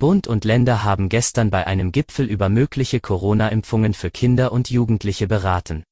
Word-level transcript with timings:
Bund 0.00 0.26
und 0.26 0.46
Länder 0.46 0.82
haben 0.82 1.10
gestern 1.10 1.50
bei 1.50 1.66
einem 1.66 1.92
Gipfel 1.92 2.24
über 2.26 2.48
mögliche 2.48 3.00
Corona-Impfungen 3.00 3.92
für 3.92 4.10
Kinder 4.10 4.50
und 4.50 4.70
Jugendliche 4.70 5.28
beraten. 5.28 5.84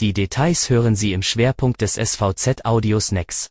Die 0.00 0.14
Details 0.14 0.70
hören 0.70 0.96
Sie 0.96 1.12
im 1.12 1.22
Schwerpunkt 1.22 1.82
des 1.82 1.92
SVZ 1.92 2.64
Audios 2.64 3.12
Next. 3.12 3.50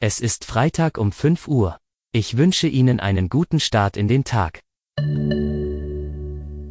Es 0.00 0.20
ist 0.20 0.44
Freitag 0.44 0.96
um 0.96 1.10
5 1.10 1.48
Uhr. 1.48 1.76
Ich 2.12 2.36
wünsche 2.36 2.68
Ihnen 2.68 3.00
einen 3.00 3.28
guten 3.28 3.58
Start 3.58 3.96
in 3.96 4.06
den 4.06 4.22
Tag. 4.22 4.62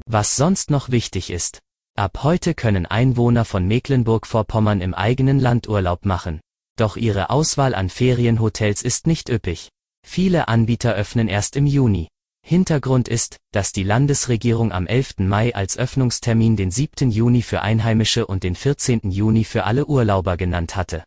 Was 0.08 0.38
sonst 0.38 0.72
noch 0.72 0.90
wichtig 0.90 1.32
ist. 1.32 1.60
Ab 1.98 2.24
heute 2.24 2.54
können 2.54 2.86
Einwohner 2.86 3.44
von 3.44 3.68
Mecklenburg-Vorpommern 3.68 4.80
im 4.80 4.94
eigenen 4.94 5.42
Land 5.42 5.68
Urlaub 5.68 6.06
machen. 6.06 6.40
Doch 6.78 6.96
ihre 6.96 7.32
Auswahl 7.32 7.76
an 7.76 7.90
Ferienhotels 7.90 8.82
ist 8.82 9.08
nicht 9.08 9.28
üppig. 9.28 9.68
Viele 10.08 10.48
Anbieter 10.48 10.94
öffnen 10.94 11.28
erst 11.28 11.58
im 11.58 11.66
Juni. 11.66 12.08
Hintergrund 12.48 13.08
ist, 13.08 13.40
dass 13.52 13.72
die 13.72 13.82
Landesregierung 13.82 14.72
am 14.72 14.86
11. 14.86 15.16
Mai 15.18 15.56
als 15.56 15.80
Öffnungstermin 15.80 16.56
den 16.56 16.70
7. 16.70 17.10
Juni 17.10 17.42
für 17.42 17.64
Einheimische 17.64 18.28
und 18.28 18.44
den 18.44 18.54
14. 18.54 19.10
Juni 19.10 19.44
für 19.46 19.64
alle 19.64 19.88
Urlauber 19.88 20.38
genannt 20.38 20.76
hatte. 20.76 21.06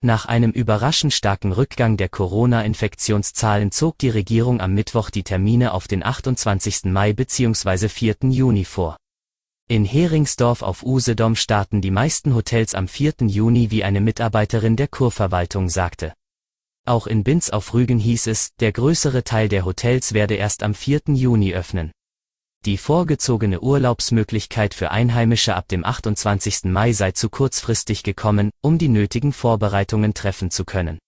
Nach 0.00 0.24
einem 0.24 0.50
überraschend 0.50 1.12
starken 1.12 1.52
Rückgang 1.52 1.98
der 1.98 2.08
Corona-Infektionszahlen 2.08 3.70
zog 3.70 3.98
die 3.98 4.08
Regierung 4.08 4.62
am 4.62 4.72
Mittwoch 4.72 5.10
die 5.10 5.24
Termine 5.24 5.74
auf 5.74 5.88
den 5.88 6.02
28. 6.02 6.84
Mai 6.84 7.12
bzw. 7.12 7.88
4. 7.88 8.16
Juni 8.30 8.64
vor. 8.64 8.96
In 9.68 9.84
Heringsdorf 9.84 10.62
auf 10.62 10.82
Usedom 10.84 11.36
starten 11.36 11.82
die 11.82 11.90
meisten 11.90 12.34
Hotels 12.34 12.74
am 12.74 12.88
4. 12.88 13.12
Juni, 13.26 13.70
wie 13.70 13.84
eine 13.84 14.00
Mitarbeiterin 14.00 14.76
der 14.76 14.88
Kurverwaltung 14.88 15.68
sagte. 15.68 16.14
Auch 16.84 17.06
in 17.06 17.22
Binz 17.22 17.50
auf 17.50 17.74
Rügen 17.74 18.00
hieß 18.00 18.26
es, 18.26 18.56
der 18.56 18.72
größere 18.72 19.22
Teil 19.22 19.48
der 19.48 19.64
Hotels 19.64 20.14
werde 20.14 20.34
erst 20.34 20.64
am 20.64 20.74
4. 20.74 21.02
Juni 21.14 21.54
öffnen. 21.54 21.92
Die 22.64 22.76
vorgezogene 22.76 23.60
Urlaubsmöglichkeit 23.60 24.74
für 24.74 24.90
Einheimische 24.90 25.54
ab 25.54 25.68
dem 25.68 25.84
28. 25.84 26.64
Mai 26.64 26.92
sei 26.92 27.12
zu 27.12 27.28
kurzfristig 27.28 28.02
gekommen, 28.02 28.50
um 28.60 28.78
die 28.78 28.88
nötigen 28.88 29.32
Vorbereitungen 29.32 30.12
treffen 30.12 30.50
zu 30.50 30.64
können. 30.64 30.98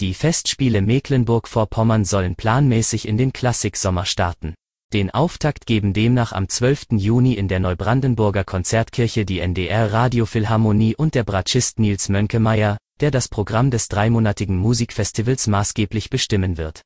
Die 0.00 0.14
Festspiele 0.14 0.80
Mecklenburg-Vorpommern 0.80 2.06
sollen 2.06 2.36
planmäßig 2.36 3.06
in 3.06 3.18
den 3.18 3.34
Klassiksommer 3.34 4.06
starten. 4.06 4.54
Den 4.94 5.10
Auftakt 5.10 5.66
geben 5.66 5.92
demnach 5.92 6.32
am 6.32 6.48
12. 6.48 6.86
Juni 6.92 7.34
in 7.34 7.48
der 7.48 7.60
Neubrandenburger 7.60 8.44
Konzertkirche 8.44 9.26
die 9.26 9.40
NDR 9.40 9.92
Radiophilharmonie 9.92 10.96
und 10.96 11.14
der 11.14 11.24
Bratschist 11.24 11.78
Nils 11.78 12.08
Mönkemeyer, 12.08 12.78
der 13.00 13.10
das 13.10 13.28
Programm 13.28 13.70
des 13.70 13.88
dreimonatigen 13.88 14.56
Musikfestivals 14.56 15.46
maßgeblich 15.46 16.10
bestimmen 16.10 16.56
wird. 16.56 16.82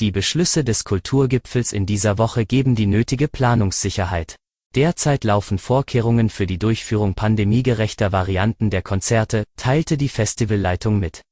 Die 0.00 0.10
Beschlüsse 0.10 0.64
des 0.64 0.84
Kulturgipfels 0.84 1.72
in 1.72 1.86
dieser 1.86 2.18
Woche 2.18 2.46
geben 2.46 2.74
die 2.74 2.86
nötige 2.86 3.28
Planungssicherheit. 3.28 4.36
Derzeit 4.74 5.22
laufen 5.22 5.58
Vorkehrungen 5.58 6.30
für 6.30 6.46
die 6.46 6.58
Durchführung 6.58 7.14
pandemiegerechter 7.14 8.10
Varianten 8.10 8.70
der 8.70 8.82
Konzerte, 8.82 9.44
teilte 9.56 9.96
die 9.96 10.08
Festivalleitung 10.08 10.98
mit. 10.98 11.22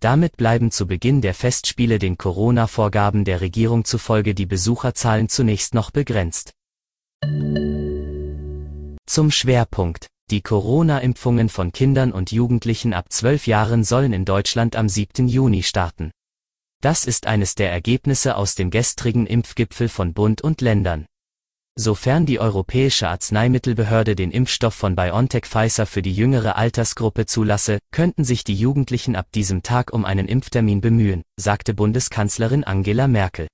Damit 0.00 0.38
bleiben 0.38 0.70
zu 0.70 0.86
Beginn 0.86 1.20
der 1.20 1.34
Festspiele 1.34 1.98
den 1.98 2.16
Corona-Vorgaben 2.16 3.26
der 3.26 3.42
Regierung 3.42 3.84
zufolge 3.84 4.34
die 4.34 4.46
Besucherzahlen 4.46 5.28
zunächst 5.28 5.74
noch 5.74 5.90
begrenzt. 5.90 6.52
Zum 9.04 9.30
Schwerpunkt. 9.30 10.06
Die 10.30 10.42
Corona-Impfungen 10.42 11.48
von 11.48 11.72
Kindern 11.72 12.12
und 12.12 12.30
Jugendlichen 12.30 12.94
ab 12.94 13.06
12 13.08 13.48
Jahren 13.48 13.82
sollen 13.82 14.12
in 14.12 14.24
Deutschland 14.24 14.76
am 14.76 14.88
7. 14.88 15.26
Juni 15.26 15.64
starten. 15.64 16.12
Das 16.80 17.04
ist 17.04 17.26
eines 17.26 17.56
der 17.56 17.72
Ergebnisse 17.72 18.36
aus 18.36 18.54
dem 18.54 18.70
gestrigen 18.70 19.26
Impfgipfel 19.26 19.88
von 19.88 20.14
Bund 20.14 20.40
und 20.40 20.60
Ländern. 20.60 21.06
Sofern 21.76 22.26
die 22.26 22.38
Europäische 22.38 23.08
Arzneimittelbehörde 23.08 24.14
den 24.14 24.30
Impfstoff 24.30 24.74
von 24.74 24.94
BioNTech 24.94 25.46
Pfizer 25.46 25.84
für 25.84 26.00
die 26.00 26.14
jüngere 26.14 26.54
Altersgruppe 26.54 27.26
zulasse, 27.26 27.80
könnten 27.90 28.22
sich 28.22 28.44
die 28.44 28.54
Jugendlichen 28.54 29.16
ab 29.16 29.26
diesem 29.34 29.64
Tag 29.64 29.92
um 29.92 30.04
einen 30.04 30.28
Impftermin 30.28 30.80
bemühen, 30.80 31.22
sagte 31.40 31.74
Bundeskanzlerin 31.74 32.62
Angela 32.62 33.08
Merkel. 33.08 33.48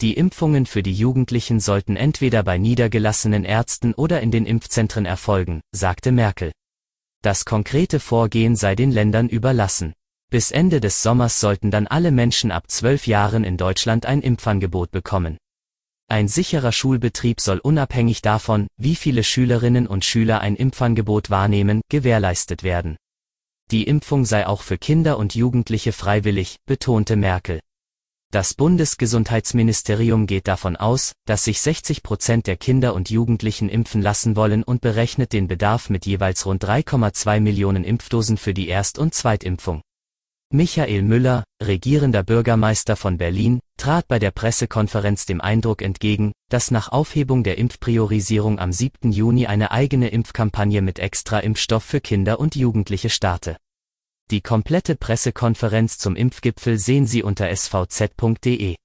Die 0.00 0.14
Impfungen 0.14 0.64
für 0.64 0.82
die 0.82 0.94
Jugendlichen 0.94 1.60
sollten 1.60 1.94
entweder 1.94 2.42
bei 2.42 2.56
niedergelassenen 2.56 3.44
Ärzten 3.44 3.92
oder 3.92 4.22
in 4.22 4.30
den 4.30 4.46
Impfzentren 4.46 5.04
erfolgen, 5.04 5.60
sagte 5.72 6.10
Merkel. 6.10 6.52
Das 7.22 7.44
konkrete 7.44 8.00
Vorgehen 8.00 8.56
sei 8.56 8.74
den 8.74 8.92
Ländern 8.92 9.28
überlassen. 9.28 9.92
Bis 10.30 10.52
Ende 10.52 10.80
des 10.80 11.02
Sommers 11.02 11.38
sollten 11.38 11.70
dann 11.70 11.86
alle 11.86 12.12
Menschen 12.12 12.50
ab 12.50 12.70
12 12.70 13.06
Jahren 13.08 13.44
in 13.44 13.58
Deutschland 13.58 14.06
ein 14.06 14.22
Impfangebot 14.22 14.90
bekommen. 14.90 15.36
Ein 16.08 16.28
sicherer 16.28 16.72
Schulbetrieb 16.72 17.38
soll 17.38 17.58
unabhängig 17.58 18.22
davon, 18.22 18.68
wie 18.78 18.96
viele 18.96 19.22
Schülerinnen 19.22 19.86
und 19.86 20.06
Schüler 20.06 20.40
ein 20.40 20.56
Impfangebot 20.56 21.28
wahrnehmen, 21.28 21.82
gewährleistet 21.90 22.62
werden. 22.62 22.96
Die 23.70 23.84
Impfung 23.84 24.24
sei 24.24 24.46
auch 24.46 24.62
für 24.62 24.78
Kinder 24.78 25.18
und 25.18 25.34
Jugendliche 25.34 25.92
freiwillig, 25.92 26.56
betonte 26.66 27.16
Merkel. 27.16 27.60
Das 28.32 28.54
Bundesgesundheitsministerium 28.54 30.28
geht 30.28 30.46
davon 30.46 30.76
aus, 30.76 31.14
dass 31.26 31.42
sich 31.42 31.60
60 31.60 32.04
Prozent 32.04 32.46
der 32.46 32.56
Kinder 32.56 32.94
und 32.94 33.10
Jugendlichen 33.10 33.68
impfen 33.68 34.02
lassen 34.02 34.36
wollen 34.36 34.62
und 34.62 34.80
berechnet 34.80 35.32
den 35.32 35.48
Bedarf 35.48 35.90
mit 35.90 36.06
jeweils 36.06 36.46
rund 36.46 36.64
3,2 36.64 37.40
Millionen 37.40 37.82
Impfdosen 37.82 38.36
für 38.36 38.54
die 38.54 38.68
Erst- 38.68 39.00
und 39.00 39.14
Zweitimpfung. 39.14 39.82
Michael 40.52 41.02
Müller, 41.02 41.42
regierender 41.60 42.22
Bürgermeister 42.22 42.94
von 42.94 43.18
Berlin, 43.18 43.58
trat 43.76 44.06
bei 44.06 44.20
der 44.20 44.30
Pressekonferenz 44.30 45.26
dem 45.26 45.40
Eindruck 45.40 45.82
entgegen, 45.82 46.30
dass 46.50 46.70
nach 46.70 46.92
Aufhebung 46.92 47.42
der 47.42 47.58
Impfpriorisierung 47.58 48.60
am 48.60 48.72
7. 48.72 49.10
Juni 49.10 49.48
eine 49.48 49.72
eigene 49.72 50.08
Impfkampagne 50.08 50.82
mit 50.82 51.00
extra 51.00 51.40
Impfstoff 51.40 51.82
für 51.82 52.00
Kinder 52.00 52.38
und 52.38 52.54
Jugendliche 52.54 53.10
starte. 53.10 53.56
Die 54.30 54.42
komplette 54.42 54.94
Pressekonferenz 54.94 55.98
zum 55.98 56.14
Impfgipfel 56.14 56.78
sehen 56.78 57.04
Sie 57.04 57.24
unter 57.24 57.48
svz.de. 57.48 58.76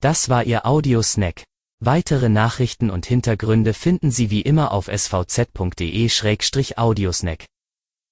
Das 0.00 0.28
war 0.28 0.44
Ihr 0.44 0.66
Audiosnack. 0.66 1.42
Weitere 1.80 2.28
Nachrichten 2.28 2.90
und 2.90 3.06
Hintergründe 3.06 3.74
finden 3.74 4.12
Sie 4.12 4.30
wie 4.30 4.42
immer 4.42 4.70
auf 4.70 4.86
svz.de-audiosnack. 4.86 7.44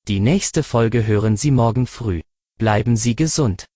Die 0.08 0.18
nächste 0.18 0.64
Folge 0.64 1.06
hören 1.06 1.36
Sie 1.36 1.52
morgen 1.52 1.86
früh. 1.86 2.22
Bleiben 2.58 2.96
Sie 2.96 3.14
gesund. 3.14 3.66